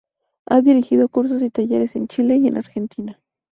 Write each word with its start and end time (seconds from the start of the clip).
Ha 0.47 0.61
dirigido 0.61 1.09
cursos 1.09 1.43
y 1.43 1.51
talleres 1.51 1.95
en 1.95 2.07
Chile 2.07 2.35
y 2.37 2.47
en 2.47 2.57
Argentina. 2.57 3.21